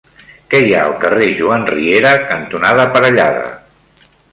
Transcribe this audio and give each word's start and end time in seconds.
Què 0.53 0.61
hi 0.67 0.71
ha 0.77 0.79
al 0.85 0.95
carrer 1.03 1.27
Joan 1.41 1.67
Riera 1.73 2.15
cantonada 2.33 2.89
Parellada? 2.99 3.49